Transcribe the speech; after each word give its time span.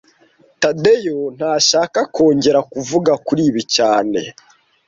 Tadeyo 0.61 1.17
ntashaka 1.35 1.99
kongera 2.15 2.59
kuvuga 2.73 3.11
kuri 3.25 3.41
ibi 3.49 3.63
cyane 3.75 4.21